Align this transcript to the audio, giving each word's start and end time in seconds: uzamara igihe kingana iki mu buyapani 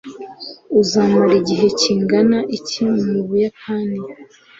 uzamara 0.81 1.33
igihe 1.41 1.67
kingana 1.79 2.39
iki 2.57 2.81
mu 3.05 3.17
buyapani 3.27 3.99